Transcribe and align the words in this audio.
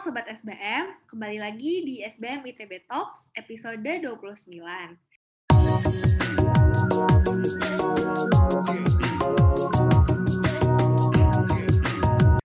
Sobat 0.00 0.24
SBM, 0.32 1.12
kembali 1.12 1.36
lagi 1.44 1.84
di 1.84 2.00
SBM 2.00 2.40
ITB 2.48 2.88
Talks 2.88 3.28
episode 3.36 3.84
29. 3.84 4.48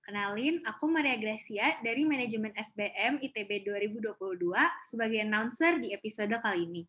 Kenalin, 0.04 0.60
aku 0.68 0.84
Maria 0.92 1.16
Gracia 1.16 1.80
dari 1.80 2.04
Manajemen 2.04 2.52
SBM 2.60 3.24
ITB 3.24 3.64
2022 3.64 4.52
sebagai 4.84 5.24
announcer 5.24 5.80
di 5.80 5.96
episode 5.96 6.36
kali 6.44 6.68
ini. 6.68 6.84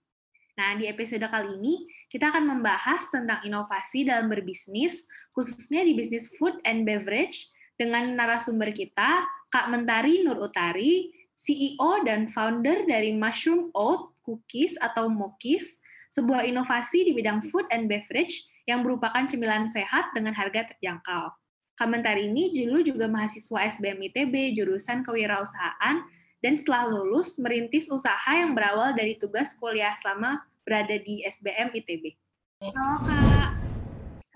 Nah, 0.58 0.74
di 0.74 0.90
episode 0.90 1.30
kali 1.30 1.62
ini 1.62 1.86
kita 2.10 2.34
akan 2.34 2.42
membahas 2.42 3.06
tentang 3.14 3.38
inovasi 3.46 4.02
dalam 4.02 4.26
berbisnis, 4.26 5.06
khususnya 5.30 5.86
di 5.86 5.94
bisnis 5.94 6.34
food 6.34 6.58
and 6.66 6.82
beverage, 6.82 7.54
dengan 7.76 8.16
narasumber 8.16 8.72
kita, 8.72 9.22
Kak 9.56 9.72
Mentari 9.72 10.20
Nur 10.20 10.36
Utari, 10.36 11.08
CEO 11.32 12.04
dan 12.04 12.28
founder 12.28 12.84
dari 12.84 13.16
Mushroom 13.16 13.72
Oat 13.72 14.12
Cookies 14.20 14.76
atau 14.76 15.08
Mokis, 15.08 15.80
sebuah 16.12 16.44
inovasi 16.44 17.08
di 17.08 17.16
bidang 17.16 17.40
food 17.40 17.64
and 17.72 17.88
beverage 17.88 18.52
yang 18.68 18.84
merupakan 18.84 19.24
cemilan 19.24 19.64
sehat 19.64 20.12
dengan 20.12 20.36
harga 20.36 20.68
terjangkau. 20.68 21.32
Kak 21.72 21.88
Mentari 21.88 22.28
ini 22.28 22.52
dulu 22.52 22.84
juga 22.84 23.08
mahasiswa 23.08 23.80
SBM 23.80 23.96
ITB 24.12 24.60
jurusan 24.60 25.00
kewirausahaan 25.08 26.04
dan 26.44 26.54
setelah 26.60 26.92
lulus 26.92 27.40
merintis 27.40 27.88
usaha 27.88 28.36
yang 28.36 28.52
berawal 28.52 28.92
dari 28.92 29.16
tugas 29.16 29.56
kuliah 29.56 29.96
selama 30.04 30.36
berada 30.68 31.00
di 31.00 31.24
SBM 31.24 31.72
ITB. 31.72 32.12
Halo 32.60 33.08
Kak. 33.08 33.56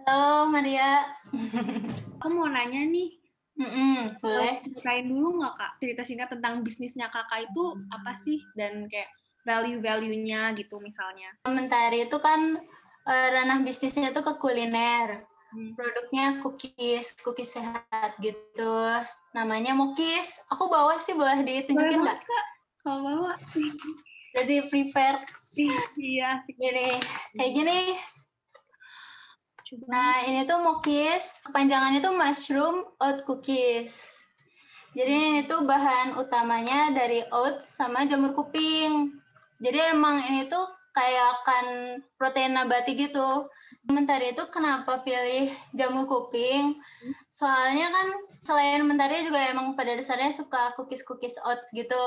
Halo 0.01 0.49
Maria. 0.49 1.13
Aku 2.25 2.33
mau 2.33 2.49
nanya 2.49 2.89
nih, 2.89 3.20
Mm-mm, 3.61 4.17
boleh. 4.25 4.65
ceritain 4.65 5.05
dulu 5.05 5.37
nggak 5.37 5.55
kak 5.61 5.73
cerita 5.85 6.03
singkat 6.03 6.33
tentang 6.33 6.65
bisnisnya 6.65 7.13
kakak 7.13 7.45
itu 7.45 7.65
apa 7.93 8.17
sih 8.17 8.41
dan 8.57 8.89
kayak 8.89 9.13
value-value-nya 9.45 10.57
gitu 10.57 10.81
misalnya 10.81 11.29
Mentari 11.45 12.09
itu 12.09 12.17
kan 12.21 12.57
eh, 13.05 13.29
ranah 13.33 13.61
bisnisnya 13.61 14.17
tuh 14.17 14.25
ke 14.25 14.33
kuliner. 14.41 15.25
Hmm. 15.51 15.75
Produknya 15.75 16.39
cookies, 16.47 17.19
cookies 17.27 17.59
sehat 17.59 18.15
gitu. 18.23 18.77
Namanya 19.35 19.75
Mokis. 19.75 20.39
Aku 20.55 20.71
bawa 20.71 20.95
sih, 21.03 21.11
boleh 21.13 21.43
ditunjukin 21.43 22.07
nggak? 22.07 22.19
kak 22.23 22.47
kalau 22.87 23.01
bawa 23.03 23.33
Jadi 24.31 24.55
prepare 24.71 25.27
iya 25.99 26.39
gini, 26.47 27.03
kayak 27.35 27.51
gini. 27.51 27.99
Nah, 29.87 30.27
ini 30.27 30.43
tuh 30.51 30.59
Mokis. 30.59 31.39
Kepanjangannya 31.47 32.03
tuh 32.03 32.15
mushroom 32.19 32.77
oat 32.99 33.23
cookies. 33.23 34.19
Jadi 34.91 35.15
ini 35.15 35.41
tuh 35.47 35.63
bahan 35.63 36.19
utamanya 36.19 36.91
dari 36.91 37.23
oats 37.31 37.79
sama 37.79 38.03
jamur 38.11 38.35
kuping. 38.35 39.15
Jadi 39.63 39.79
emang 39.95 40.19
ini 40.27 40.51
tuh 40.51 40.67
kayak 40.91 41.47
kan 41.47 41.67
protein 42.19 42.59
nabati 42.59 42.99
gitu. 42.99 43.47
Mentari 43.87 44.35
itu 44.35 44.43
kenapa 44.51 45.07
pilih 45.07 45.55
jamur 45.79 46.11
kuping? 46.11 46.83
Soalnya 47.31 47.95
kan 47.95 48.07
selain 48.43 48.83
mentari 48.83 49.23
juga 49.23 49.39
emang 49.47 49.79
pada 49.79 49.95
dasarnya 49.95 50.35
suka 50.35 50.75
cookies-cookies 50.75 51.39
oats 51.47 51.71
gitu. 51.71 52.05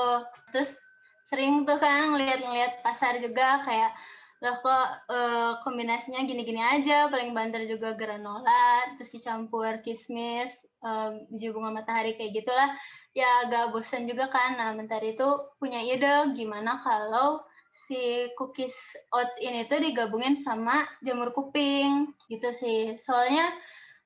Terus 0.52 0.76
sering 1.24 1.64
tuh 1.64 1.80
kan 1.80 2.12
ngeliat-ngeliat 2.12 2.84
pasar 2.84 3.16
juga 3.24 3.64
kayak 3.64 3.96
loh 4.44 4.60
kok 4.60 4.86
eh, 5.08 5.52
kombinasinya 5.64 6.20
gini-gini 6.28 6.60
aja. 6.60 7.08
Paling 7.08 7.32
banter 7.32 7.64
juga 7.64 7.96
granola 7.96 8.92
terus 9.00 9.16
dicampur 9.16 9.80
kismis 9.80 10.68
eh, 10.84 11.10
biji 11.32 11.48
bunga 11.56 11.72
matahari 11.72 12.12
kayak 12.20 12.44
gitulah. 12.44 12.68
Ya 13.16 13.48
agak 13.48 13.72
bosan 13.72 14.04
juga 14.04 14.28
kan. 14.28 14.60
Nah 14.60 14.76
mentari 14.76 15.16
itu 15.16 15.28
punya 15.56 15.80
ide 15.80 16.36
gimana 16.36 16.76
kalau 16.84 17.40
si 17.72 18.28
cookies 18.36 18.76
oats 19.10 19.40
ini 19.40 19.64
tuh 19.64 19.80
digabungin 19.80 20.36
sama 20.36 20.84
jamur 21.00 21.32
kuping. 21.32 22.12
Gitu 22.28 22.52
sih. 22.52 23.00
Soalnya 23.00 23.48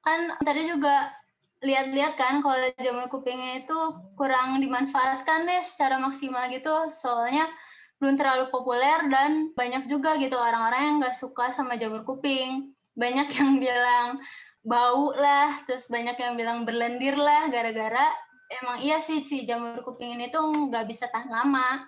kan 0.06 0.38
tadi 0.46 0.70
juga 0.70 1.10
lihat-lihat 1.58 2.14
kan 2.14 2.38
kalau 2.38 2.54
jamur 2.78 3.10
kuping 3.10 3.58
itu 3.58 3.74
kurang 4.14 4.62
dimanfaatkan 4.62 5.50
deh 5.50 5.62
secara 5.66 5.98
maksimal 5.98 6.46
gitu. 6.54 6.94
Soalnya 6.94 7.50
belum 7.98 8.14
terlalu 8.14 8.50
populer 8.54 9.10
dan 9.10 9.50
banyak 9.58 9.90
juga 9.90 10.14
gitu 10.22 10.38
orang-orang 10.38 10.82
yang 10.82 10.96
nggak 11.02 11.18
suka 11.18 11.50
sama 11.50 11.74
jamur 11.74 12.06
kuping. 12.06 12.74
Banyak 12.94 13.28
yang 13.34 13.58
bilang 13.64 14.22
bau 14.62 15.14
lah, 15.14 15.54
terus 15.66 15.90
banyak 15.90 16.14
yang 16.18 16.34
bilang 16.38 16.62
berlendir 16.62 17.18
lah 17.18 17.50
gara-gara 17.50 18.06
emang 18.48 18.80
iya 18.80 18.96
sih 18.98 19.20
si 19.20 19.44
jamur 19.44 19.84
kuping 19.84 20.16
ini 20.16 20.32
tuh 20.32 20.70
nggak 20.70 20.88
bisa 20.88 21.10
tahan 21.10 21.28
lama. 21.28 21.84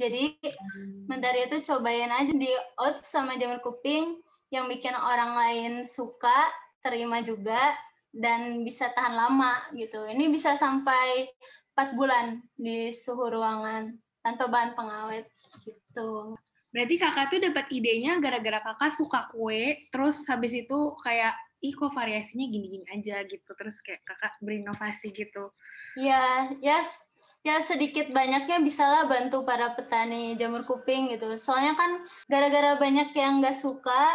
Jadi 0.00 0.40
mentari 1.06 1.46
itu 1.46 1.60
cobain 1.68 2.10
aja 2.10 2.32
di 2.32 2.48
oats 2.80 3.12
sama 3.12 3.36
jamur 3.36 3.60
kuping 3.60 4.18
yang 4.48 4.66
bikin 4.68 4.96
orang 4.96 5.36
lain 5.36 5.72
suka, 5.84 6.48
terima 6.80 7.20
juga 7.20 7.60
dan 8.12 8.64
bisa 8.64 8.88
tahan 8.92 9.14
lama 9.14 9.52
gitu. 9.76 10.08
Ini 10.08 10.32
bisa 10.32 10.56
sampai 10.56 11.28
4 11.76 11.96
bulan 11.96 12.40
di 12.56 12.92
suhu 12.92 13.32
ruangan 13.32 13.96
tanpa 14.22 14.46
bahan 14.48 14.72
pengawet 14.72 15.26
gitu. 15.62 16.38
berarti 16.72 16.94
kakak 16.96 17.26
tuh 17.28 17.40
dapat 17.42 17.66
idenya 17.68 18.16
gara-gara 18.16 18.62
kakak 18.62 18.96
suka 18.96 19.28
kue 19.28 19.90
terus 19.92 20.24
habis 20.24 20.56
itu 20.56 20.78
kayak 21.02 21.34
ih 21.60 21.74
kok 21.76 21.92
variasinya 21.92 22.48
gini-gini 22.48 22.86
aja 22.90 23.22
gitu 23.28 23.50
terus 23.54 23.78
kayak 23.84 24.02
kakak 24.02 24.34
berinovasi 24.42 25.12
gitu 25.12 25.52
Ya, 25.94 26.48
ya 26.58 26.80
s- 26.80 26.98
ya 27.42 27.58
sedikit 27.60 28.10
banyaknya 28.10 28.62
bisalah 28.62 29.06
bantu 29.06 29.42
para 29.42 29.74
petani 29.74 30.38
jamur 30.38 30.62
kuping 30.62 31.10
gitu. 31.10 31.26
Soalnya 31.36 31.74
kan 31.74 32.02
gara-gara 32.30 32.78
banyak 32.78 33.10
yang 33.12 33.42
nggak 33.42 33.58
suka, 33.58 34.14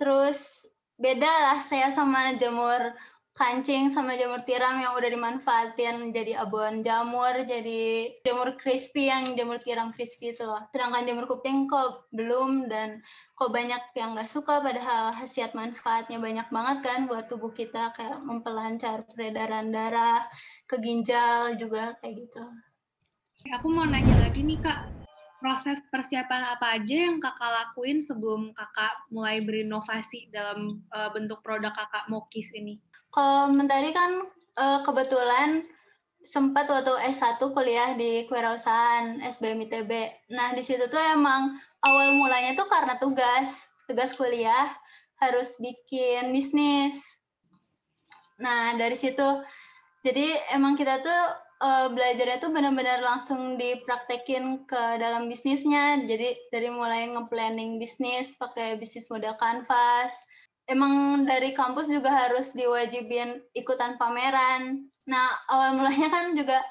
terus 0.00 0.64
beda 0.96 1.28
lah 1.28 1.58
saya 1.64 1.92
sama 1.92 2.36
jamur 2.36 2.92
kancing 3.30 3.94
sama 3.94 4.18
jamur 4.18 4.42
tiram 4.42 4.82
yang 4.82 4.98
udah 4.98 5.06
dimanfaatin 5.06 6.10
jadi 6.10 6.42
abon 6.42 6.82
jamur, 6.82 7.46
jadi 7.46 8.10
jamur 8.26 8.58
crispy 8.58 9.06
yang 9.06 9.38
jamur 9.38 9.62
tiram 9.62 9.94
crispy 9.94 10.34
itu 10.34 10.42
loh. 10.42 10.60
Sedangkan 10.74 11.06
jamur 11.06 11.30
kuping 11.30 11.70
kok 11.70 12.10
belum 12.10 12.66
dan 12.66 12.98
kok 13.38 13.54
banyak 13.54 13.80
yang 13.94 14.18
nggak 14.18 14.28
suka 14.28 14.58
padahal 14.60 15.14
khasiat 15.14 15.54
manfaatnya 15.54 16.18
banyak 16.18 16.48
banget 16.50 16.78
kan 16.82 17.00
buat 17.06 17.30
tubuh 17.30 17.54
kita 17.54 17.94
kayak 17.94 18.18
memperlancar 18.20 19.06
peredaran 19.06 19.70
darah, 19.70 20.26
ke 20.66 20.76
ginjal 20.82 21.54
juga 21.54 21.94
kayak 22.02 22.26
gitu. 22.26 22.44
aku 23.56 23.72
mau 23.72 23.88
nanya 23.88 24.20
lagi 24.20 24.44
nih 24.44 24.60
kak 24.60 25.00
proses 25.40 25.80
persiapan 25.88 26.52
apa 26.52 26.76
aja 26.76 27.08
yang 27.08 27.16
kakak 27.16 27.48
lakuin 27.48 28.04
sebelum 28.04 28.52
kakak 28.52 28.92
mulai 29.08 29.40
berinovasi 29.40 30.28
dalam 30.28 30.84
eh, 30.92 31.10
bentuk 31.16 31.40
produk 31.40 31.72
kakak 31.72 32.04
Mokis 32.12 32.52
ini 32.52 32.76
Kalau 33.10 33.50
Mentari 33.50 33.90
kan 33.90 34.22
eh, 34.58 34.80
kebetulan 34.86 35.66
sempat 36.20 36.68
waktu 36.68 36.92
S1 37.10 37.40
kuliah 37.40 37.96
di 37.96 38.28
kewirausahaan 38.28 39.24
SBM 39.24 39.66
ITB. 39.66 39.90
Nah, 40.36 40.52
di 40.52 40.60
situ 40.60 40.84
tuh 40.86 41.00
emang 41.00 41.56
awal 41.80 42.12
mulanya 42.20 42.52
tuh 42.54 42.68
karena 42.68 43.00
tugas, 43.00 43.64
tugas 43.88 44.12
kuliah 44.14 44.68
harus 45.20 45.56
bikin 45.58 46.30
bisnis. 46.30 47.00
Nah, 48.40 48.76
dari 48.76 48.96
situ 48.96 49.24
jadi 50.00 50.56
emang 50.56 50.76
kita 50.76 51.04
tuh 51.04 51.22
eh, 51.60 51.88
belajarnya 51.92 52.40
tuh 52.40 52.52
benar-benar 52.52 53.04
langsung 53.04 53.56
dipraktekin 53.56 54.64
ke 54.70 54.82
dalam 55.00 55.26
bisnisnya. 55.28 56.04
Jadi 56.04 56.36
dari 56.52 56.68
mulai 56.70 57.08
nge-planning 57.10 57.80
bisnis 57.80 58.36
pakai 58.36 58.76
bisnis 58.80 59.08
model 59.08 59.36
canvas. 59.40 60.14
Emang 60.70 61.26
dari 61.26 61.50
kampus 61.50 61.90
juga 61.90 62.14
harus 62.14 62.54
diwajibin 62.54 63.42
ikutan 63.58 63.98
pameran. 63.98 64.86
Nah, 65.10 65.26
awal 65.50 65.74
mulanya 65.74 66.08
kan 66.08 66.32
juga 66.38 66.62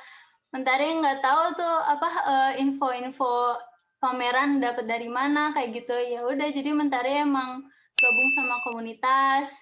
Mentari 0.49 0.97
nggak 0.97 1.21
tahu 1.21 1.43
tuh 1.61 1.77
apa 1.85 2.09
eh, 2.25 2.51
info-info 2.65 3.53
pameran 4.01 4.57
dapat 4.57 4.89
dari 4.89 5.05
mana 5.05 5.53
kayak 5.53 5.83
gitu. 5.83 5.93
Ya 5.93 6.25
udah 6.25 6.47
jadi 6.49 6.73
Mentari 6.73 7.21
emang 7.21 7.69
gabung 7.99 8.29
sama 8.33 8.55
komunitas, 8.65 9.53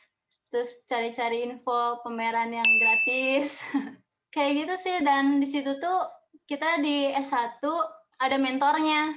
terus 0.48 0.86
cari-cari 0.88 1.44
info 1.44 2.00
pameran 2.06 2.54
yang 2.56 2.70
gratis. 2.80 3.60
kayak 4.34 4.64
gitu 4.64 4.74
sih 4.78 4.96
dan 5.02 5.42
di 5.42 5.48
situ 5.50 5.82
tuh 5.82 6.00
kita 6.48 6.80
di 6.80 7.12
S1 7.12 7.60
ada 8.22 8.38
mentornya. 8.40 9.12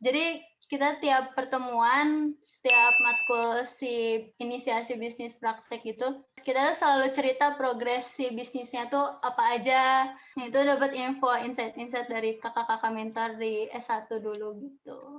Jadi 0.00 0.40
kita 0.70 1.02
tiap 1.02 1.34
pertemuan, 1.34 2.38
setiap 2.38 2.94
matkul 3.02 3.66
si 3.66 4.22
inisiasi 4.38 4.94
bisnis 4.94 5.34
praktek 5.42 5.82
itu, 5.82 6.22
kita 6.46 6.70
tuh 6.70 6.76
selalu 6.78 7.06
cerita 7.10 7.58
progres 7.58 8.06
si 8.06 8.30
bisnisnya 8.30 8.86
tuh 8.86 9.18
apa 9.26 9.58
aja. 9.58 10.14
Nah, 10.38 10.46
itu 10.46 10.62
dapat 10.62 10.94
info, 10.94 11.26
insight-insight 11.42 12.06
dari 12.06 12.38
kakak-kakak 12.38 12.94
mentor 12.94 13.34
di 13.34 13.66
S1 13.74 14.06
dulu 14.22 14.62
gitu. 14.62 15.18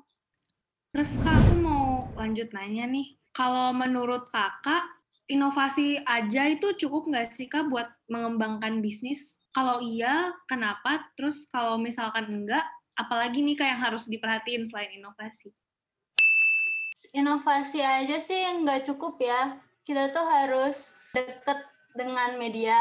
Terus 0.95 1.19
kak 1.19 1.36
aku 1.36 1.54
mau 1.59 2.07
lanjut 2.15 2.47
nanya 2.56 2.88
nih, 2.88 3.19
kalau 3.36 3.75
menurut 3.75 4.31
kakak 4.31 4.88
inovasi 5.27 6.00
aja 6.04 6.47
itu 6.47 6.75
cukup 6.75 7.07
nggak 7.07 7.27
sih 7.31 7.47
Kak 7.47 7.71
buat 7.71 7.88
mengembangkan 8.12 8.83
bisnis? 8.83 9.39
Kalau 9.56 9.80
iya, 9.80 10.36
kenapa? 10.47 11.12
Terus 11.15 11.47
kalau 11.47 11.80
misalkan 11.80 12.27
enggak, 12.27 12.68
apalagi 13.06 13.42
nih 13.42 13.57
Kak 13.57 13.68
yang 13.68 13.81
harus 13.81 14.06
diperhatiin 14.07 14.69
selain 14.69 14.94
inovasi? 14.95 15.50
Inovasi 17.12 17.81
aja 17.81 18.18
sih 18.21 18.39
nggak 18.62 18.88
cukup 18.88 19.19
ya. 19.19 19.57
Kita 19.81 20.13
tuh 20.13 20.24
harus 20.24 20.94
deket 21.12 21.59
dengan 21.98 22.39
media, 22.39 22.77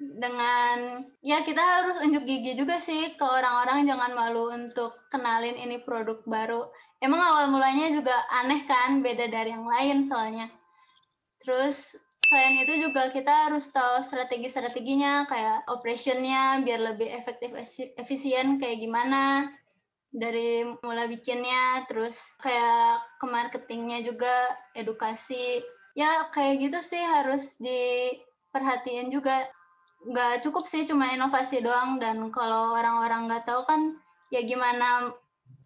dengan 0.00 1.04
ya 1.24 1.40
kita 1.40 1.60
harus 1.60 1.96
unjuk 2.04 2.24
gigi 2.24 2.56
juga 2.56 2.80
sih 2.80 3.16
ke 3.16 3.24
orang-orang 3.24 3.88
jangan 3.88 4.12
malu 4.12 4.52
untuk 4.52 4.96
kenalin 5.08 5.56
ini 5.56 5.80
produk 5.80 6.20
baru. 6.24 6.68
Emang 7.00 7.20
awal 7.20 7.48
mulanya 7.48 7.88
juga 7.88 8.12
aneh 8.42 8.64
kan, 8.68 9.00
beda 9.00 9.32
dari 9.32 9.56
yang 9.56 9.64
lain 9.64 10.04
soalnya. 10.04 10.52
Terus 11.40 11.96
selain 12.28 12.62
itu 12.62 12.88
juga 12.88 13.08
kita 13.08 13.48
harus 13.48 13.72
tahu 13.72 14.04
strategi-strateginya 14.04 15.24
kayak 15.26 15.66
operationnya 15.66 16.60
biar 16.62 16.94
lebih 16.94 17.08
efektif 17.10 17.50
efisien 17.96 18.60
kayak 18.60 18.78
gimana 18.84 19.50
dari 20.10 20.66
mulai 20.82 21.06
bikinnya 21.06 21.86
terus 21.86 22.34
kayak 22.42 22.98
ke 23.22 23.26
marketingnya 23.30 24.02
juga 24.02 24.30
edukasi. 24.74 25.62
Ya 25.94 26.26
kayak 26.34 26.70
gitu 26.70 26.78
sih 26.82 27.02
harus 27.02 27.54
diperhatiin 27.62 29.14
juga. 29.14 29.46
Nggak 30.06 30.42
cukup 30.46 30.66
sih 30.66 30.86
cuma 30.86 31.14
inovasi 31.14 31.62
doang. 31.62 32.02
Dan 32.02 32.34
kalau 32.34 32.74
orang-orang 32.74 33.30
nggak 33.30 33.46
tahu 33.46 33.62
kan 33.66 33.80
ya 34.34 34.42
gimana 34.42 35.14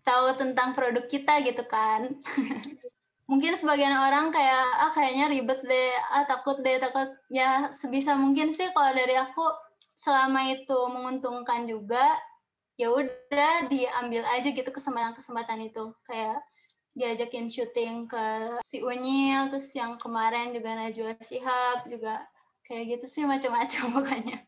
tahu 0.05 0.37
tentang 0.37 0.77
produk 0.77 1.09
kita 1.09 1.41
gitu 1.45 1.65
kan. 1.65 2.13
Mungkin 3.31 3.57
sebagian 3.57 3.97
orang 3.97 4.29
kayak 4.29 4.69
ah 4.85 4.93
kayaknya 4.93 5.33
ribet 5.33 5.65
deh. 5.65 5.93
Ah 6.13 6.29
takut 6.29 6.61
deh 6.61 6.77
takut. 6.77 7.09
Ya 7.33 7.73
sebisa 7.73 8.13
mungkin 8.13 8.53
sih 8.53 8.69
kalau 8.77 8.93
dari 8.93 9.17
aku 9.17 9.49
selama 9.97 10.53
itu 10.53 10.79
menguntungkan 10.93 11.65
juga 11.65 12.05
ya 12.75 12.91
udah 12.91 13.71
diambil 13.71 14.27
aja 14.35 14.49
gitu 14.51 14.67
kesempatan-kesempatan 14.67 15.71
itu 15.71 15.95
kayak 16.07 16.43
diajakin 16.95 17.51
syuting 17.51 18.07
ke 18.07 18.59
si 18.63 18.83
Unyil 18.83 19.51
terus 19.51 19.75
yang 19.75 19.99
kemarin 19.99 20.55
juga 20.55 20.79
Najwa 20.79 21.19
Sihab 21.19 21.91
juga 21.91 22.23
kayak 22.67 22.99
gitu 22.99 23.07
sih 23.11 23.23
macam-macam 23.27 23.85
pokoknya 23.99 24.39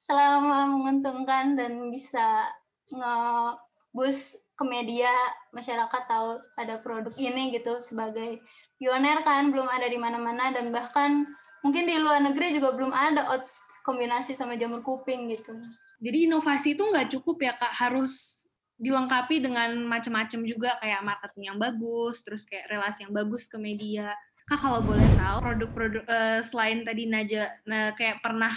selama 0.00 0.72
menguntungkan 0.72 1.54
dan 1.60 1.92
bisa 1.92 2.48
nge-boost 2.90 4.40
ke 4.56 4.64
media 4.64 5.12
masyarakat 5.52 6.02
tahu 6.08 6.40
ada 6.56 6.80
produk 6.80 7.12
ini 7.16 7.52
gitu 7.52 7.80
sebagai 7.80 8.40
pioner 8.80 9.20
kan 9.24 9.52
belum 9.52 9.68
ada 9.68 9.88
di 9.88 10.00
mana-mana 10.00 10.52
dan 10.52 10.72
bahkan 10.72 11.28
mungkin 11.60 11.84
di 11.84 11.96
luar 12.00 12.24
negeri 12.24 12.56
juga 12.56 12.72
belum 12.72 12.92
ada 12.92 13.28
oats 13.36 13.60
kombinasi 13.84 14.32
sama 14.32 14.56
jamur 14.56 14.80
kuping 14.80 15.28
gitu. 15.28 15.56
Jadi 16.00 16.26
inovasi 16.26 16.74
itu 16.74 16.82
nggak 16.82 17.12
cukup 17.12 17.36
ya 17.44 17.52
kak. 17.60 17.72
Harus 17.76 18.44
dilengkapi 18.80 19.44
dengan 19.44 19.76
macam-macam 19.84 20.40
juga 20.48 20.80
kayak 20.80 21.04
marketing 21.04 21.44
yang 21.52 21.58
bagus, 21.60 22.24
terus 22.24 22.48
kayak 22.48 22.72
relasi 22.72 23.04
yang 23.04 23.12
bagus 23.12 23.44
ke 23.46 23.60
media. 23.60 24.16
Kak 24.48 24.58
kalau 24.64 24.80
boleh 24.80 25.04
tahu 25.14 25.38
produk-produk 25.44 26.04
uh, 26.08 26.40
selain 26.40 26.82
tadi 26.82 27.04
Naja 27.06 27.52
nah, 27.68 27.92
kayak 27.94 28.24
pernah 28.24 28.56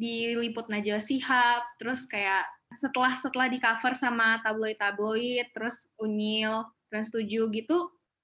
diliput 0.00 0.72
Najwa 0.72 0.98
Sihab, 0.98 1.62
terus 1.76 2.08
kayak 2.08 2.48
setelah 2.72 3.12
setelah 3.20 3.46
di 3.52 3.60
cover 3.60 3.92
sama 3.92 4.40
tabloid-tabloid 4.40 5.52
terus 5.52 5.92
Unyil 6.00 6.64
Trans 6.88 7.12
7 7.12 7.28
gitu 7.52 7.78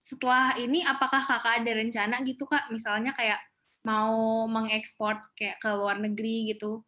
setelah 0.07 0.55
ini 0.55 0.87
apakah 0.87 1.19
kakak 1.19 1.67
ada 1.67 1.73
rencana 1.83 2.23
gitu 2.23 2.47
kak? 2.47 2.71
Misalnya 2.71 3.11
kayak 3.11 3.43
mau 3.83 4.47
mengekspor 4.47 5.19
kayak 5.35 5.59
ke 5.59 5.71
luar 5.75 5.99
negeri 5.99 6.55
gitu. 6.55 6.87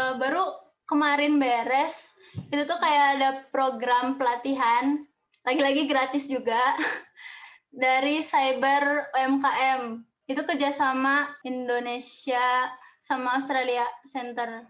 Uh, 0.00 0.16
baru 0.16 0.56
kemarin 0.86 1.38
beres 1.42 2.14
itu 2.50 2.62
tuh 2.64 2.78
kayak 2.78 3.06
ada 3.18 3.30
program 3.50 4.16
pelatihan 4.16 5.02
lagi-lagi 5.46 5.86
gratis 5.86 6.26
juga 6.26 6.58
dari 7.70 8.22
Cyber 8.22 9.12
UMKM 9.14 10.02
itu 10.26 10.42
kerjasama 10.42 11.30
Indonesia 11.46 12.70
sama 12.98 13.38
Australia 13.38 13.86
Center 14.08 14.66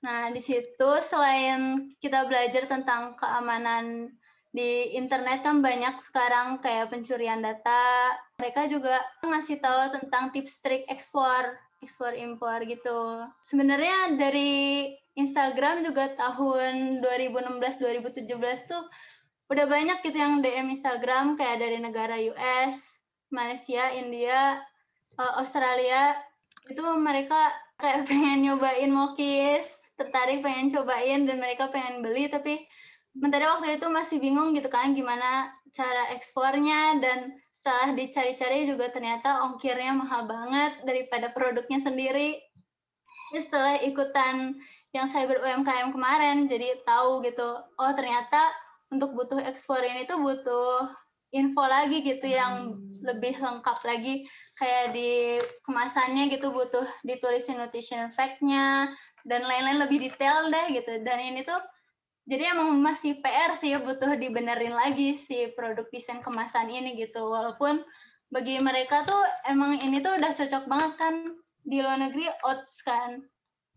Nah, 0.00 0.32
di 0.32 0.40
situ 0.40 0.90
selain 1.04 1.92
kita 2.00 2.24
belajar 2.24 2.64
tentang 2.64 3.12
keamanan 3.20 4.08
di 4.50 4.96
internet 4.96 5.44
kan 5.44 5.60
banyak 5.60 6.00
sekarang 6.00 6.58
kayak 6.64 6.88
pencurian 6.88 7.44
data. 7.44 8.16
Mereka 8.40 8.66
juga 8.72 8.96
ngasih 9.20 9.60
tahu 9.60 10.00
tentang 10.00 10.32
tips 10.32 10.64
trik 10.64 10.88
ekspor, 10.88 11.52
ekspor 11.80 12.12
impor 12.16 12.64
gitu. 12.68 13.24
Sebenarnya 13.40 14.16
dari 14.16 14.92
Instagram 15.16 15.82
juga 15.84 16.12
tahun 16.16 17.04
2016 17.04 17.80
2017 17.80 18.70
tuh 18.70 18.84
udah 19.50 19.66
banyak 19.66 19.98
gitu 20.06 20.14
yang 20.14 20.38
DM 20.40 20.70
Instagram 20.70 21.34
kayak 21.34 21.58
dari 21.58 21.82
negara 21.82 22.14
US, 22.30 23.02
Malaysia, 23.34 23.90
India, 23.98 24.62
eh, 25.18 25.32
Australia 25.40 26.14
itu 26.70 26.80
mereka 27.00 27.50
kayak 27.80 28.04
pengen 28.08 28.46
nyobain 28.46 28.92
mokis 28.92 29.80
tertarik 29.98 30.40
pengen 30.40 30.72
cobain 30.72 31.28
dan 31.28 31.36
mereka 31.44 31.68
pengen 31.68 32.00
beli 32.00 32.30
tapi 32.32 32.64
mentari 33.12 33.44
waktu 33.44 33.76
itu 33.76 33.86
masih 33.92 34.16
bingung 34.16 34.56
gitu 34.56 34.72
kan 34.72 34.96
gimana 34.96 35.52
cara 35.74 36.14
ekspornya 36.16 36.96
dan 37.04 37.36
setelah 37.60 37.92
dicari-cari 37.92 38.64
juga 38.64 38.88
ternyata 38.88 39.44
ongkirnya 39.44 39.92
mahal 39.92 40.24
banget 40.24 40.80
daripada 40.88 41.28
produknya 41.28 41.76
sendiri. 41.84 42.40
Setelah 43.36 43.84
ikutan 43.84 44.56
yang 44.96 45.04
cyber 45.04 45.44
UMKM 45.44 45.92
kemarin 45.92 46.48
jadi 46.48 46.80
tahu 46.88 47.20
gitu, 47.20 47.60
oh 47.60 47.92
ternyata 47.92 48.48
untuk 48.88 49.12
butuh 49.12 49.44
ekspor 49.44 49.84
ini 49.84 50.08
tuh 50.08 50.24
butuh 50.24 50.88
info 51.36 51.62
lagi 51.68 52.00
gitu 52.00 52.26
yang 52.32 52.74
hmm. 52.80 53.04
lebih 53.04 53.36
lengkap 53.36 53.76
lagi 53.84 54.24
kayak 54.56 54.96
di 54.96 55.38
kemasannya 55.62 56.32
gitu 56.32 56.50
butuh 56.50 56.88
ditulisin 57.04 57.60
nutrition 57.60 58.08
fact-nya 58.16 58.88
dan 59.28 59.44
lain-lain 59.44 59.84
lebih 59.84 60.00
detail 60.00 60.48
deh 60.48 60.66
gitu 60.74 61.04
dan 61.04 61.20
ini 61.22 61.44
tuh 61.44 61.60
jadi 62.30 62.54
emang 62.54 62.78
masih 62.78 63.18
PR 63.18 63.58
sih 63.58 63.74
butuh 63.82 64.14
dibenerin 64.14 64.70
lagi 64.70 65.18
si 65.18 65.50
produk 65.58 65.90
desain 65.90 66.22
kemasan 66.22 66.70
ini 66.70 66.94
gitu 66.94 67.26
walaupun 67.26 67.82
bagi 68.30 68.62
mereka 68.62 69.02
tuh 69.02 69.18
emang 69.50 69.82
ini 69.82 69.98
tuh 69.98 70.14
udah 70.14 70.30
cocok 70.30 70.64
banget 70.70 70.92
kan 70.94 71.14
di 71.66 71.82
luar 71.82 71.98
negeri 71.98 72.30
oats 72.46 72.86
kan 72.86 73.18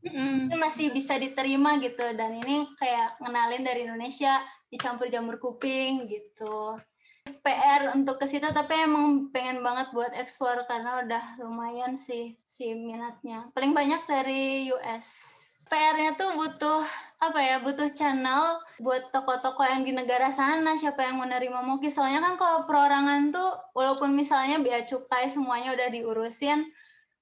mm. 0.06 0.54
masih 0.62 0.94
bisa 0.94 1.18
diterima 1.18 1.82
gitu 1.82 2.06
dan 2.14 2.38
ini 2.38 2.70
kayak 2.78 3.18
ngenalin 3.26 3.66
dari 3.66 3.90
Indonesia 3.90 4.38
dicampur 4.70 5.10
jamur 5.10 5.42
kuping 5.42 6.06
gitu 6.06 6.78
PR 7.24 7.96
untuk 7.98 8.20
ke 8.22 8.30
situ 8.30 8.46
tapi 8.54 8.78
emang 8.84 9.34
pengen 9.34 9.66
banget 9.66 9.90
buat 9.96 10.14
ekspor 10.14 10.68
karena 10.68 11.08
udah 11.08 11.24
lumayan 11.40 11.96
sih 11.96 12.36
si 12.44 12.76
minatnya. 12.76 13.48
Paling 13.56 13.72
banyak 13.72 14.04
dari 14.08 14.68
US. 14.76 15.33
PR-nya 15.68 16.20
tuh 16.20 16.36
butuh 16.36 16.82
apa 17.24 17.40
ya 17.40 17.64
butuh 17.64 17.88
channel 17.96 18.60
buat 18.84 19.16
toko-toko 19.16 19.64
yang 19.64 19.88
di 19.88 19.96
negara 19.96 20.28
sana 20.36 20.76
siapa 20.76 21.08
yang 21.08 21.24
menerima 21.24 21.64
moki 21.64 21.88
soalnya 21.88 22.20
kan 22.20 22.36
kalau 22.36 22.68
perorangan 22.68 23.32
tuh 23.32 23.50
walaupun 23.72 24.12
misalnya 24.12 24.60
biaya 24.60 24.84
cukai 24.84 25.32
semuanya 25.32 25.72
udah 25.72 25.88
diurusin 25.88 26.68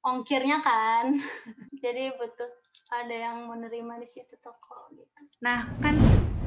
ongkirnya 0.01 0.61
kan. 0.61 1.17
Jadi 1.83 2.13
butuh 2.17 2.49
ada 2.91 3.15
yang 3.15 3.47
menerima 3.47 4.01
di 4.01 4.07
situ 4.09 4.35
toko 4.41 4.91
gitu. 4.91 5.19
Nah 5.45 5.63
kan 5.79 5.95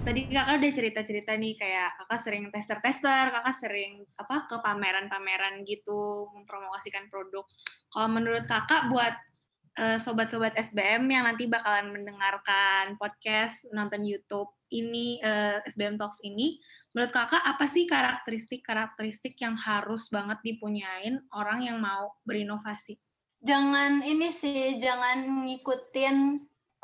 tadi 0.05 0.29
kakak 0.29 0.61
udah 0.61 0.73
cerita-cerita 0.77 1.33
nih 1.41 1.57
kayak 1.57 1.89
kakak 2.05 2.21
sering 2.21 2.45
tester-tester, 2.53 3.33
kakak 3.33 3.57
sering 3.57 4.05
apa 4.21 4.45
ke 4.45 4.57
pameran-pameran 4.61 5.65
gitu 5.65 6.29
mempromosikan 6.37 7.09
produk. 7.09 7.47
Kalau 7.89 8.09
menurut 8.13 8.45
kakak 8.45 8.93
buat 8.93 9.15
sobat-sobat 9.99 10.54
SBM 10.54 11.02
yang 11.11 11.26
nanti 11.26 11.50
bakalan 11.50 11.90
mendengarkan 11.90 12.95
podcast, 12.95 13.66
nonton 13.75 14.07
YouTube 14.07 14.50
ini 14.71 15.19
uh, 15.23 15.59
eh, 15.62 15.71
SBM 15.71 15.99
Talks 15.99 16.23
ini, 16.23 16.59
menurut 16.95 17.11
kakak 17.11 17.43
apa 17.43 17.66
sih 17.66 17.87
karakteristik-karakteristik 17.87 19.35
yang 19.43 19.59
harus 19.59 20.11
banget 20.11 20.38
dipunyain 20.47 21.23
orang 21.35 21.66
yang 21.66 21.78
mau 21.83 22.14
berinovasi? 22.23 22.99
Jangan 23.45 24.02
ini 24.07 24.31
sih, 24.31 24.78
jangan 24.78 25.47
ngikutin 25.47 26.16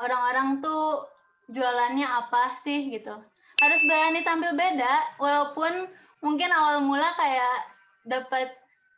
orang-orang 0.03 0.59
tuh 0.59 1.07
jualannya 1.51 2.05
apa 2.05 2.55
sih 2.59 2.91
gitu. 2.91 3.15
Harus 3.61 3.81
berani 3.87 4.21
tampil 4.25 4.51
beda 4.57 5.17
walaupun 5.21 5.89
mungkin 6.21 6.49
awal 6.53 6.83
mula 6.85 7.07
kayak 7.17 7.57
dapat 8.05 8.49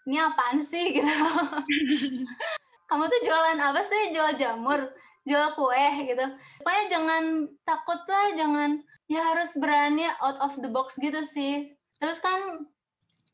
ini 0.07 0.19
apaan 0.19 0.59
sih 0.59 0.99
gitu 0.99 1.07
kamu 2.89 3.03
tuh 3.07 3.21
jualan 3.25 3.59
apa 3.59 3.81
sih? 3.85 4.11
Jual 4.11 4.33
jamur 4.35 4.91
jual 5.23 5.47
kue 5.55 5.87
gitu. 6.03 6.25
Pokoknya 6.63 6.85
jangan 6.91 7.23
takut 7.63 7.99
lah 8.07 8.27
jangan 8.35 8.71
ya 9.07 9.21
harus 9.33 9.55
berani 9.55 10.07
out 10.23 10.39
of 10.43 10.55
the 10.59 10.69
box 10.71 10.99
gitu 10.99 11.23
sih. 11.23 11.71
Terus 12.03 12.19
kan 12.19 12.67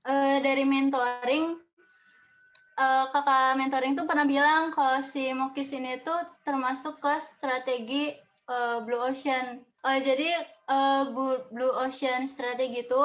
e, 0.06 0.14
dari 0.46 0.66
mentoring 0.66 1.58
uh, 2.80 3.06
kakak 3.12 3.60
mentoring 3.60 3.94
tuh 3.94 4.08
pernah 4.08 4.24
bilang 4.24 4.72
kalau 4.72 5.04
si 5.04 5.36
Mokis 5.36 5.76
ini 5.76 6.00
tuh 6.02 6.18
termasuk 6.48 7.04
ke 7.04 7.14
strategi 7.20 8.16
uh, 8.48 8.82
Blue 8.88 9.02
Ocean. 9.04 9.62
Uh, 9.84 10.00
jadi 10.00 10.30
uh, 10.72 11.12
Blue 11.52 11.74
Ocean 11.84 12.24
strategi 12.26 12.88
itu 12.88 13.04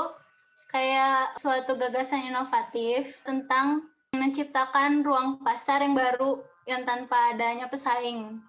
kayak 0.70 1.38
suatu 1.38 1.78
gagasan 1.78 2.30
inovatif 2.30 3.22
tentang 3.22 3.86
menciptakan 4.16 5.02
ruang 5.02 5.42
pasar 5.42 5.82
yang 5.82 5.94
baru 5.98 6.40
yang 6.64 6.86
tanpa 6.88 7.34
adanya 7.34 7.68
pesaing. 7.68 8.40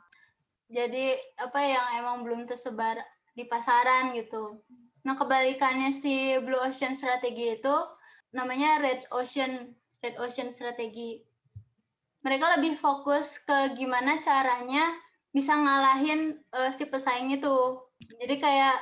Jadi 0.72 1.14
apa 1.38 1.60
yang 1.62 1.86
emang 2.02 2.18
belum 2.26 2.42
tersebar 2.50 2.98
di 3.36 3.46
pasaran 3.46 4.16
gitu. 4.18 4.64
Nah 5.06 5.14
kebalikannya 5.14 5.94
si 5.94 6.40
Blue 6.42 6.58
Ocean 6.58 6.98
strategi 6.98 7.60
itu 7.60 7.76
namanya 8.34 8.82
Red 8.82 9.06
Ocean 9.14 9.76
Red 10.02 10.18
Ocean 10.18 10.50
strategi. 10.50 11.22
Mereka 12.26 12.58
lebih 12.58 12.74
fokus 12.82 13.38
ke 13.46 13.78
gimana 13.78 14.18
caranya 14.18 14.90
bisa 15.30 15.54
ngalahin 15.54 16.42
uh, 16.56 16.74
si 16.74 16.90
pesaing 16.90 17.30
itu. 17.30 17.78
Jadi 18.02 18.42
kayak 18.42 18.78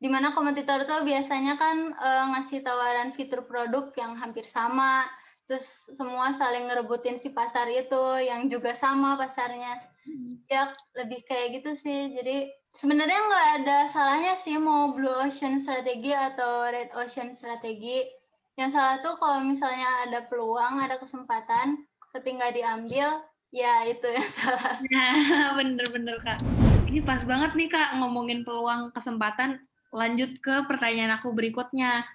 di 0.00 0.08
mana 0.08 0.32
kompetitor 0.32 0.88
tuh 0.88 1.04
biasanya 1.04 1.60
kan 1.60 1.92
uh, 1.92 2.24
ngasih 2.34 2.64
tawaran 2.64 3.12
fitur 3.12 3.44
produk 3.44 3.92
yang 4.00 4.16
hampir 4.16 4.48
sama, 4.48 5.04
terus 5.50 5.90
semua 5.98 6.30
saling 6.30 6.70
ngerebutin 6.70 7.18
si 7.18 7.34
pasar 7.34 7.66
itu 7.66 7.98
yang 8.22 8.46
juga 8.46 8.70
sama 8.78 9.18
pasarnya. 9.18 9.82
Hmm. 10.06 10.38
Ya 10.46 10.70
lebih 10.94 11.26
kayak 11.26 11.58
gitu 11.58 11.74
sih. 11.74 12.14
Jadi 12.14 12.54
sebenarnya 12.70 13.18
nggak 13.18 13.48
ada 13.58 13.78
salahnya 13.90 14.38
sih 14.38 14.54
mau 14.62 14.94
blue 14.94 15.10
ocean 15.10 15.58
strategi 15.58 16.14
atau 16.14 16.70
red 16.70 16.94
ocean 16.94 17.34
strategi. 17.34 18.06
Yang 18.54 18.78
salah 18.78 19.02
tuh 19.02 19.18
kalau 19.18 19.42
misalnya 19.42 20.06
ada 20.06 20.22
peluang, 20.30 20.78
ada 20.78 21.02
kesempatan, 21.02 21.82
tapi 22.14 22.28
nggak 22.38 22.54
diambil, 22.54 23.26
ya 23.50 23.90
itu 23.90 24.06
yang 24.06 24.30
salah. 24.38 24.78
Nah, 24.86 25.14
bener-bener 25.58 26.14
kak. 26.22 26.38
Ini 26.86 27.02
pas 27.02 27.26
banget 27.26 27.58
nih 27.58 27.74
kak 27.74 27.98
ngomongin 27.98 28.46
peluang 28.46 28.94
kesempatan 28.94 29.58
lanjut 29.90 30.30
ke 30.38 30.62
pertanyaan 30.70 31.18
aku 31.18 31.34
berikutnya. 31.34 32.06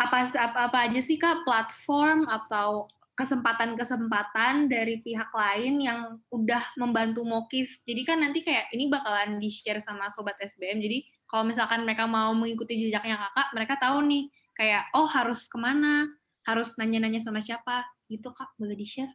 Apa 0.00 0.24
apa, 0.24 0.58
apa 0.72 0.78
aja 0.88 1.00
sih 1.04 1.20
Kak 1.20 1.44
platform 1.44 2.24
atau 2.24 2.88
kesempatan-kesempatan 3.20 4.72
dari 4.72 5.04
pihak 5.04 5.28
lain 5.28 5.84
yang 5.84 6.16
udah 6.32 6.72
membantu 6.80 7.20
Mokis. 7.28 7.84
Jadi 7.84 8.08
kan 8.08 8.24
nanti 8.24 8.40
kayak 8.40 8.72
ini 8.72 8.88
bakalan 8.88 9.36
di-share 9.36 9.76
sama 9.76 10.08
sobat 10.08 10.40
SBM. 10.40 10.80
Jadi 10.80 11.04
kalau 11.28 11.44
misalkan 11.44 11.84
mereka 11.84 12.08
mau 12.08 12.32
mengikuti 12.32 12.80
jejaknya 12.80 13.20
kakak, 13.20 13.48
mereka 13.52 13.74
tahu 13.76 14.00
nih 14.08 14.32
kayak 14.56 14.88
oh 14.96 15.04
harus 15.04 15.52
ke 15.52 15.60
mana, 15.60 16.08
harus 16.48 16.80
nanya-nanya 16.80 17.20
sama 17.20 17.44
siapa, 17.44 17.84
gitu 18.08 18.32
kak, 18.32 18.56
boleh 18.56 18.72
di-share? 18.72 19.12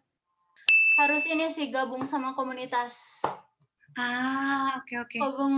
Harus 1.02 1.26
ini 1.26 1.50
sih 1.50 1.74
gabung 1.74 2.06
sama 2.06 2.38
komunitas. 2.38 3.26
Ah, 3.98 4.78
oke 4.78 4.86
okay, 4.86 4.98
oke. 5.02 5.10
Okay. 5.18 5.20
Gabung 5.20 5.58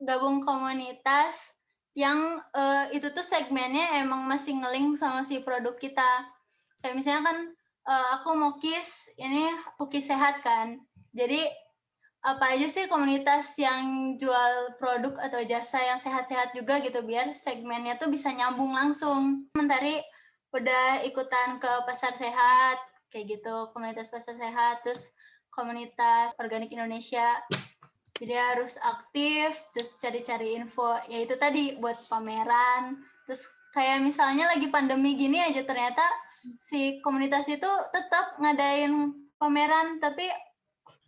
gabung 0.00 0.36
komunitas 0.40 1.60
yang 1.92 2.40
uh, 2.56 2.88
itu 2.92 3.12
tuh 3.12 3.24
segmennya 3.24 4.00
emang 4.00 4.24
masih 4.24 4.56
ngeling 4.56 4.96
sama 4.96 5.24
si 5.28 5.44
produk 5.44 5.76
kita. 5.76 6.10
Kayak 6.80 6.96
misalnya 6.96 7.22
kan 7.28 7.38
uh, 7.88 8.06
aku 8.20 8.32
mau 8.32 8.56
kis, 8.58 9.12
ini 9.20 9.52
cookies 9.76 10.08
sehat 10.08 10.40
kan. 10.40 10.80
Jadi 11.12 11.44
apa 12.22 12.54
aja 12.54 12.70
sih 12.70 12.86
komunitas 12.86 13.58
yang 13.58 14.14
jual 14.14 14.78
produk 14.78 15.18
atau 15.18 15.42
jasa 15.42 15.82
yang 15.82 15.98
sehat-sehat 15.98 16.54
juga 16.54 16.78
gitu 16.78 17.02
biar 17.02 17.34
segmennya 17.34 17.98
tuh 17.98 18.08
bisa 18.08 18.30
nyambung 18.30 18.72
langsung. 18.72 19.50
Mentari 19.58 20.00
udah 20.54 21.02
ikutan 21.04 21.58
ke 21.58 21.72
pasar 21.84 22.14
sehat 22.14 22.78
kayak 23.12 23.36
gitu, 23.38 23.68
komunitas 23.76 24.08
pasar 24.08 24.40
sehat, 24.40 24.80
terus 24.80 25.12
komunitas 25.52 26.32
organik 26.40 26.72
Indonesia 26.72 27.44
jadi 28.16 28.34
harus 28.54 28.76
aktif 28.80 29.56
terus 29.72 29.92
cari-cari 29.98 30.56
info. 30.56 30.96
Ya 31.08 31.24
itu 31.24 31.34
tadi 31.36 31.76
buat 31.80 31.96
pameran. 32.06 33.00
Terus 33.26 33.42
kayak 33.72 34.04
misalnya 34.04 34.52
lagi 34.52 34.68
pandemi 34.68 35.16
gini 35.16 35.40
aja 35.40 35.64
ternyata 35.64 36.04
si 36.58 37.00
komunitas 37.00 37.46
itu 37.48 37.70
tetap 37.94 38.36
ngadain 38.42 39.14
pameran 39.40 39.98
tapi 39.98 40.28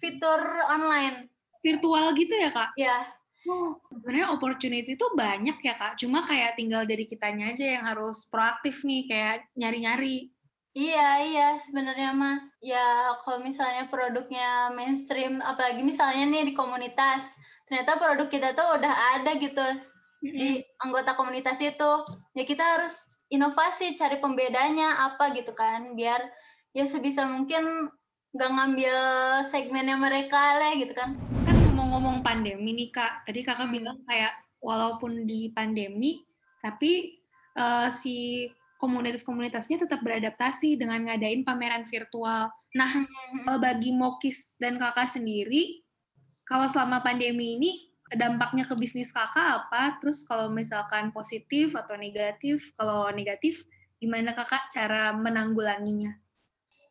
fitur 0.00 0.40
online. 0.70 1.28
Virtual 1.64 2.12
gitu 2.12 2.34
ya 2.36 2.50
kak? 2.52 2.76
Ya 2.76 2.98
Oh, 3.44 3.76
sebenarnya 3.92 4.32
opportunity 4.32 4.96
itu 4.96 5.06
banyak 5.12 5.60
ya 5.60 5.76
kak. 5.76 6.00
Cuma 6.00 6.24
kayak 6.24 6.56
tinggal 6.56 6.88
dari 6.88 7.04
kitanya 7.04 7.52
aja 7.52 7.76
yang 7.76 7.84
harus 7.84 8.24
proaktif 8.32 8.80
nih, 8.88 9.04
kayak 9.04 9.44
nyari-nyari. 9.52 10.32
Iya, 10.74 11.22
iya 11.22 11.48
sebenarnya 11.62 12.10
mah 12.18 12.50
ya 12.58 13.14
kalau 13.22 13.38
misalnya 13.46 13.86
produknya 13.86 14.74
mainstream 14.74 15.38
apalagi 15.38 15.86
misalnya 15.86 16.26
nih 16.26 16.50
di 16.50 16.52
komunitas, 16.58 17.30
ternyata 17.70 17.94
produk 17.94 18.26
kita 18.26 18.58
tuh 18.58 18.82
udah 18.82 18.94
ada 19.14 19.38
gitu 19.38 19.62
mm-hmm. 19.62 20.34
di 20.34 20.66
anggota 20.82 21.14
komunitas 21.14 21.62
itu. 21.62 21.92
Ya 22.34 22.42
kita 22.42 22.66
harus 22.66 23.06
inovasi, 23.30 23.94
cari 23.94 24.18
pembedanya 24.18 25.14
apa 25.14 25.30
gitu 25.38 25.54
kan 25.54 25.94
biar 25.94 26.18
ya 26.74 26.90
sebisa 26.90 27.22
mungkin 27.30 27.94
nggak 28.34 28.50
ngambil 28.50 28.98
segmennya 29.46 29.94
mereka 29.94 30.58
lah 30.58 30.74
gitu 30.74 30.90
kan. 30.90 31.14
Kan 31.46 31.54
ngomong-ngomong 31.70 32.26
pandemi 32.26 32.74
nih 32.74 32.90
Kak, 32.90 33.30
tadi 33.30 33.46
Kakak 33.46 33.70
hmm. 33.70 33.74
bilang 33.78 33.98
kayak 34.10 34.34
walaupun 34.58 35.22
di 35.22 35.54
pandemi 35.54 36.26
tapi 36.64 37.20
uh, 37.54 37.86
si 37.94 38.48
komunitas-komunitasnya 38.84 39.88
tetap 39.88 40.04
beradaptasi 40.04 40.76
dengan 40.76 41.08
ngadain 41.08 41.40
pameran 41.40 41.88
virtual. 41.88 42.52
Nah, 42.76 42.92
hmm. 42.92 43.48
eh, 43.48 43.58
bagi 43.58 43.96
Mokis 43.96 44.60
dan 44.60 44.76
kakak 44.76 45.08
sendiri, 45.08 45.80
kalau 46.44 46.68
selama 46.68 47.00
pandemi 47.00 47.56
ini 47.56 47.88
dampaknya 48.12 48.68
ke 48.68 48.76
bisnis 48.76 49.08
kakak 49.08 49.64
apa? 49.64 49.96
Terus 50.04 50.28
kalau 50.28 50.52
misalkan 50.52 51.08
positif 51.16 51.72
atau 51.72 51.96
negatif, 51.96 52.76
kalau 52.76 53.08
negatif, 53.08 53.64
gimana 53.96 54.36
kakak 54.36 54.68
cara 54.68 55.16
menanggulanginya? 55.16 56.12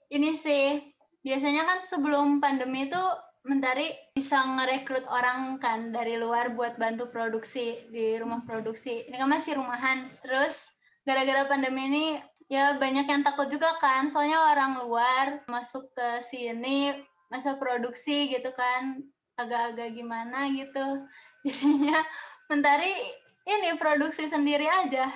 Ini 0.10 0.34
sih, 0.34 0.82
biasanya 1.22 1.70
kan 1.70 1.78
sebelum 1.78 2.42
pandemi 2.42 2.90
itu 2.90 3.02
Mentari 3.44 3.92
bisa 4.16 4.40
ngerekrut 4.40 5.04
orang 5.12 5.60
kan 5.60 5.92
dari 5.92 6.16
luar 6.16 6.56
buat 6.56 6.80
bantu 6.80 7.12
produksi 7.12 7.76
di 7.92 8.16
rumah 8.16 8.40
produksi. 8.48 9.04
Ini 9.04 9.20
kan 9.20 9.28
masih 9.28 9.60
rumahan. 9.60 10.08
Terus 10.24 10.72
gara-gara 11.04 11.48
pandemi 11.48 11.88
ini 11.92 12.06
ya 12.48 12.80
banyak 12.80 13.08
yang 13.08 13.22
takut 13.24 13.52
juga 13.52 13.76
kan. 13.80 14.08
Soalnya 14.08 14.40
orang 14.40 14.84
luar 14.84 15.44
masuk 15.52 15.92
ke 15.96 16.24
sini 16.24 16.96
masa 17.32 17.56
produksi 17.60 18.32
gitu 18.32 18.52
kan. 18.56 19.04
Agak-agak 19.40 19.96
gimana 19.96 20.48
gitu. 20.52 21.08
Jadinya 21.48 22.00
mentari 22.48 22.96
ini 23.44 23.76
produksi 23.76 24.32
sendiri 24.32 24.68
aja. 24.68 25.08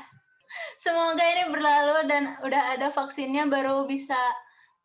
Semoga 0.80 1.24
ini 1.24 1.52
berlalu 1.52 1.98
dan 2.08 2.24
udah 2.44 2.80
ada 2.80 2.88
vaksinnya 2.88 3.52
baru 3.52 3.84
bisa 3.84 4.18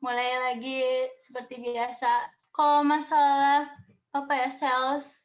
mulai 0.03 0.51
lagi 0.51 1.07
seperti 1.19 1.63
biasa. 1.63 2.11
Kalau 2.51 2.83
masalah 2.83 3.71
apa 4.13 4.33
ya 4.35 4.51
sales? 4.51 5.23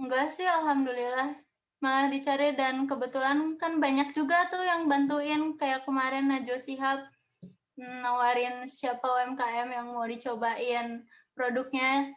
Enggak 0.00 0.32
sih 0.32 0.48
alhamdulillah 0.48 1.47
malah 1.78 2.10
dicari 2.10 2.58
dan 2.58 2.90
kebetulan 2.90 3.54
kan 3.54 3.78
banyak 3.78 4.10
juga 4.10 4.50
tuh 4.50 4.62
yang 4.62 4.90
bantuin 4.90 5.54
kayak 5.54 5.86
kemarin 5.86 6.26
Najwa 6.26 6.58
Sihab 6.58 7.06
nawarin 7.78 8.66
siapa 8.66 9.06
UMKM 9.06 9.70
yang 9.70 9.94
mau 9.94 10.02
dicobain 10.02 11.06
produknya 11.38 12.10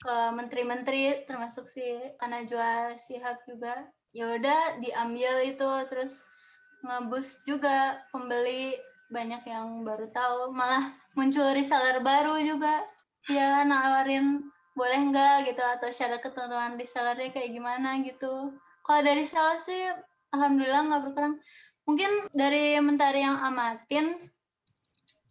ke 0.00 0.16
menteri-menteri 0.32 1.28
termasuk 1.28 1.68
si 1.68 1.84
Najwa 2.24 2.96
Sihab 2.96 3.36
juga. 3.44 3.92
Ya 4.16 4.32
udah 4.32 4.80
diambil 4.80 5.44
itu 5.44 5.68
terus 5.92 6.24
ngebus 6.80 7.44
juga 7.44 8.00
pembeli. 8.08 8.72
Banyak 9.12 9.44
yang 9.46 9.84
baru 9.84 10.08
tahu 10.10 10.56
malah 10.56 10.96
muncul 11.12 11.52
reseller 11.52 12.00
baru 12.00 12.40
juga. 12.40 12.80
Ya 13.28 13.60
nawarin 13.68 14.48
boleh 14.76 15.00
nggak 15.12 15.52
gitu 15.52 15.60
atau 15.60 15.88
syarat 15.88 16.20
ketentuan 16.20 16.76
resellernya 16.76 17.32
kayak 17.32 17.52
gimana 17.52 17.96
gitu 18.04 18.52
kalau 18.86 19.02
dari 19.02 19.26
sales 19.26 19.66
sih, 19.66 19.82
alhamdulillah 20.30 20.86
nggak 20.86 21.02
berkurang. 21.10 21.34
Mungkin 21.90 22.30
dari 22.30 22.78
mentari 22.78 23.26
yang 23.26 23.34
amatin, 23.42 24.14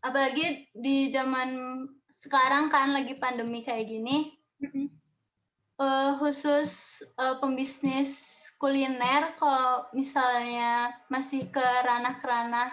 apalagi 0.04 0.68
di 0.76 1.08
zaman 1.08 1.84
sekarang 2.12 2.68
kan 2.68 2.92
lagi 2.92 3.16
pandemi 3.16 3.64
kayak 3.64 3.88
gini, 3.88 4.36
uh, 5.80 6.20
khusus 6.20 7.00
uh, 7.16 7.40
pembisnis 7.40 8.44
kuliner, 8.60 9.32
kalau 9.40 9.88
misalnya 9.96 10.92
masih 11.08 11.48
ke 11.48 11.64
ranah-ranah 11.64 12.72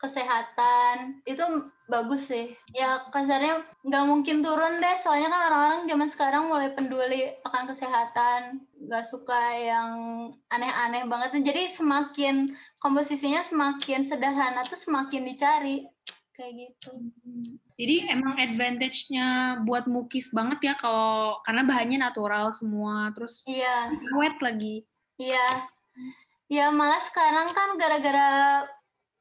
kesehatan 0.00 1.20
itu 1.28 1.44
bagus 1.90 2.30
sih 2.30 2.54
ya 2.70 3.02
kasarnya 3.10 3.66
nggak 3.82 4.04
mungkin 4.06 4.46
turun 4.46 4.78
deh 4.78 4.96
soalnya 5.02 5.28
kan 5.28 5.42
orang-orang 5.50 5.80
zaman 5.90 6.08
sekarang 6.08 6.42
mulai 6.46 6.70
peduli 6.70 7.34
akan 7.44 7.66
kesehatan 7.66 8.62
nggak 8.86 9.04
suka 9.04 9.42
yang 9.58 9.90
aneh-aneh 10.54 11.04
banget 11.10 11.42
jadi 11.42 11.66
semakin 11.66 12.54
komposisinya 12.78 13.42
semakin 13.42 14.06
sederhana 14.06 14.62
tuh 14.64 14.78
semakin 14.78 15.26
dicari 15.26 15.90
kayak 16.40 16.56
gitu. 16.56 16.92
Jadi 17.76 18.08
emang 18.08 18.40
advantage-nya 18.40 19.60
buat 19.68 19.84
mukis 19.84 20.32
banget 20.32 20.72
ya 20.72 20.74
kalau 20.80 21.36
karena 21.44 21.68
bahannya 21.68 22.00
natural 22.00 22.48
semua, 22.56 23.12
terus 23.12 23.44
Iya, 23.44 23.92
wet 24.16 24.40
lagi. 24.40 24.88
iya. 25.20 25.68
Ya 26.50 26.72
malah 26.72 26.98
sekarang 27.04 27.52
kan 27.52 27.76
gara-gara 27.76 28.64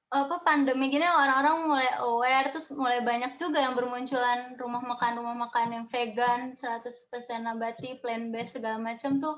apa 0.10 0.42
pandemi 0.42 0.90
gini 0.90 1.06
orang-orang 1.06 1.70
mulai 1.70 1.90
aware 2.02 2.50
terus 2.50 2.74
mulai 2.74 3.06
banyak 3.06 3.38
juga 3.38 3.62
yang 3.62 3.78
bermunculan 3.78 4.58
rumah 4.58 4.82
makan 4.82 5.22
rumah 5.22 5.38
makan 5.38 5.70
yang 5.70 5.86
vegan 5.86 6.58
100% 6.58 6.90
nabati 7.46 8.02
plant 8.02 8.34
based 8.34 8.58
segala 8.58 8.82
macam 8.82 9.22
tuh 9.22 9.38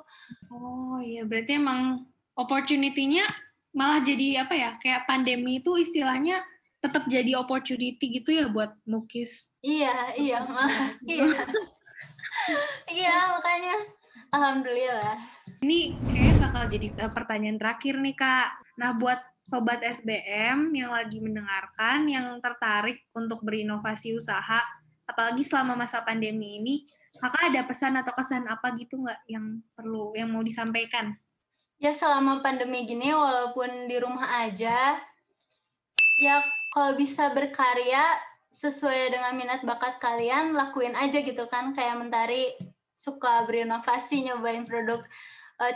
Oh 0.52 1.00
iya, 1.00 1.24
berarti 1.24 1.56
emang 1.60 2.08
opportunity-nya 2.36 3.24
malah 3.72 4.04
jadi 4.04 4.44
apa 4.44 4.54
ya? 4.56 4.72
Kayak 4.84 5.08
pandemi 5.08 5.64
itu 5.64 5.80
istilahnya 5.80 6.44
tetap 6.82 7.06
jadi 7.08 7.38
opportunity 7.38 8.20
gitu 8.20 8.34
ya 8.34 8.50
buat 8.50 8.74
mukis. 8.90 9.54
iya 9.62 10.18
iya 10.18 10.42
malah 10.50 10.82
iya 11.06 11.30
iya 12.90 13.16
makanya 13.38 13.76
alhamdulillah 14.34 15.14
Ini 15.62 15.94
kayak 16.10 16.36
bakal 16.42 16.64
jadi 16.74 16.88
eh, 16.98 17.12
pertanyaan 17.14 17.62
terakhir 17.62 18.02
nih 18.02 18.16
Kak. 18.18 18.50
Nah 18.82 18.98
buat 18.98 19.22
sobat 19.52 19.84
SBM 19.84 20.72
yang 20.72 20.96
lagi 20.96 21.20
mendengarkan, 21.20 22.08
yang 22.08 22.40
tertarik 22.40 23.04
untuk 23.12 23.44
berinovasi 23.44 24.16
usaha, 24.16 24.64
apalagi 25.04 25.44
selama 25.44 25.76
masa 25.76 26.00
pandemi 26.08 26.64
ini, 26.64 26.76
Kakak 27.12 27.52
ada 27.52 27.68
pesan 27.68 28.00
atau 28.00 28.16
kesan 28.16 28.48
apa 28.48 28.72
gitu 28.80 29.04
nggak 29.04 29.28
yang 29.28 29.60
perlu, 29.76 30.16
yang 30.16 30.32
mau 30.32 30.40
disampaikan? 30.40 31.12
ya 31.82 31.92
selama 31.98 32.46
pandemi 32.46 32.86
gini 32.86 33.10
walaupun 33.10 33.90
di 33.90 33.98
rumah 33.98 34.46
aja 34.46 35.02
ya 36.22 36.36
kalau 36.78 36.94
bisa 36.94 37.34
berkarya 37.34 38.06
sesuai 38.54 39.18
dengan 39.18 39.34
minat 39.34 39.66
bakat 39.66 39.98
kalian 39.98 40.54
lakuin 40.54 40.94
aja 40.94 41.26
gitu 41.26 41.50
kan 41.50 41.74
kayak 41.74 41.98
mentari 41.98 42.54
suka 42.94 43.50
berinovasi 43.50 44.30
nyobain 44.30 44.62
produk 44.62 45.02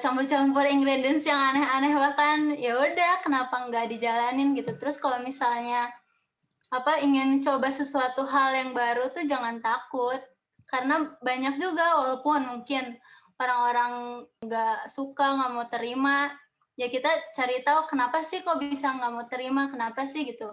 campur-campur 0.01 0.65
ingredients 0.65 1.29
yang 1.29 1.37
aneh-aneh 1.37 1.93
bahkan 1.93 2.39
ya 2.57 2.73
udah 2.73 3.21
kenapa 3.21 3.69
nggak 3.69 3.93
dijalanin 3.93 4.57
gitu. 4.57 4.73
Terus 4.81 4.97
kalau 4.97 5.21
misalnya 5.21 5.93
apa 6.73 6.97
ingin 7.05 7.45
coba 7.45 7.69
sesuatu 7.69 8.25
hal 8.25 8.57
yang 8.57 8.71
baru 8.73 9.13
tuh 9.13 9.29
jangan 9.29 9.61
takut. 9.61 10.17
Karena 10.65 11.13
banyak 11.21 11.61
juga 11.61 12.01
walaupun 12.01 12.41
mungkin 12.49 12.97
orang-orang 13.37 14.25
nggak 14.41 14.89
suka 14.89 15.37
nggak 15.37 15.51
mau 15.53 15.67
terima 15.69 16.33
ya 16.75 16.89
kita 16.89 17.07
cari 17.37 17.61
tahu 17.61 17.85
kenapa 17.85 18.25
sih 18.25 18.41
kok 18.41 18.57
bisa 18.57 18.89
nggak 18.97 19.11
mau 19.13 19.25
terima 19.29 19.69
kenapa 19.69 20.09
sih 20.09 20.25
gitu. 20.25 20.49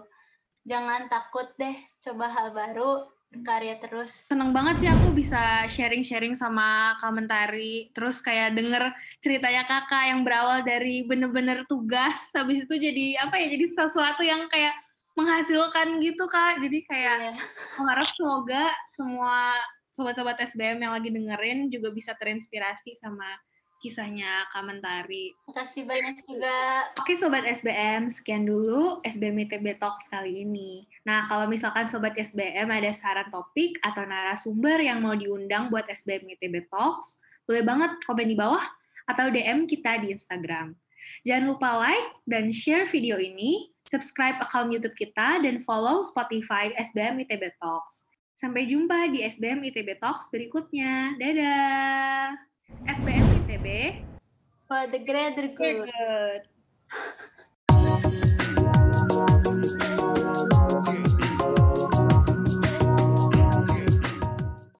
Jangan 0.63 1.09
takut 1.09 1.49
deh 1.57 1.73
coba 2.05 2.29
hal 2.29 2.53
baru 2.53 3.09
berkarya 3.33 3.75
terus. 3.81 4.29
Seneng 4.29 4.53
banget 4.53 4.85
sih 4.85 4.89
aku 4.93 5.09
bisa 5.17 5.65
sharing-sharing 5.65 6.37
sama 6.37 6.93
komentari, 7.01 7.89
terus 7.97 8.21
kayak 8.21 8.53
denger 8.53 8.93
ceritanya 9.17 9.65
kakak 9.65 10.13
yang 10.13 10.21
berawal 10.21 10.61
dari 10.61 11.03
bener-bener 11.09 11.65
tugas, 11.65 12.29
habis 12.37 12.63
itu 12.69 12.75
jadi 12.77 13.25
apa 13.25 13.41
ya, 13.41 13.49
jadi 13.57 13.65
sesuatu 13.73 14.21
yang 14.21 14.45
kayak 14.47 14.77
menghasilkan 15.17 15.97
gitu 16.01 16.25
kak, 16.29 16.61
jadi 16.61 16.79
kayak 16.85 17.17
Iya. 17.21 17.33
aku 17.77 17.81
harap 17.85 18.09
semoga 18.13 18.63
semua 18.93 19.57
sobat-sobat 19.93 20.41
SBM 20.41 20.81
yang 20.81 20.93
lagi 20.93 21.13
dengerin 21.13 21.69
juga 21.69 21.93
bisa 21.93 22.17
terinspirasi 22.17 22.97
sama 22.97 23.29
kisahnya 23.83 24.47
Kak 24.47 24.63
Mentari. 24.63 25.35
makasih 25.43 25.83
banyak 25.83 26.23
juga 26.23 26.87
Oke 26.95 27.19
Sobat 27.19 27.43
SBM, 27.43 28.07
sekian 28.07 28.47
dulu 28.47 29.03
SBM 29.03 29.43
ITB 29.43 29.75
Talks 29.75 30.07
kali 30.07 30.47
ini. 30.47 30.87
Nah, 31.03 31.27
kalau 31.27 31.51
misalkan 31.51 31.91
Sobat 31.91 32.15
SBM 32.15 32.71
ada 32.71 32.95
saran 32.95 33.27
topik 33.27 33.75
atau 33.83 34.07
narasumber 34.07 34.79
yang 34.79 35.03
mau 35.03 35.19
diundang 35.19 35.67
buat 35.67 35.83
SBM 35.91 36.31
ITB 36.39 36.71
Talks, 36.71 37.19
boleh 37.43 37.67
banget 37.67 37.91
komen 38.07 38.31
di 38.31 38.39
bawah 38.39 38.63
atau 39.11 39.27
DM 39.27 39.67
kita 39.67 39.99
di 39.99 40.15
Instagram. 40.15 40.71
Jangan 41.27 41.51
lupa 41.51 41.75
like 41.83 42.23
dan 42.23 42.47
share 42.55 42.87
video 42.87 43.19
ini, 43.19 43.75
subscribe 43.83 44.39
account 44.39 44.71
YouTube 44.71 44.95
kita, 44.95 45.43
dan 45.43 45.59
follow 45.59 45.99
Spotify 45.99 46.71
SBM 46.79 47.19
ITB 47.27 47.51
Talks. 47.59 48.07
Sampai 48.39 48.63
jumpa 48.65 49.11
di 49.11 49.27
SBM 49.27 49.59
ITB 49.67 49.99
Talks 49.99 50.31
berikutnya. 50.31 51.19
Dadah! 51.19 52.52
SBM 52.87 53.25
ITB 53.43 54.03
for 54.67 54.77
oh, 54.77 54.87
the 54.91 54.99
greater 54.99 55.47
good. 55.47 55.55
Greater 55.55 55.85
good. 55.85 56.41